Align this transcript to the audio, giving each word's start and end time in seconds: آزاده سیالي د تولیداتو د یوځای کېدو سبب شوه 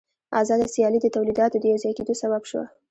آزاده 0.39 0.67
سیالي 0.73 0.99
د 1.01 1.07
تولیداتو 1.15 1.57
د 1.59 1.65
یوځای 1.71 1.93
کېدو 1.97 2.13
سبب 2.21 2.41
شوه 2.49 2.65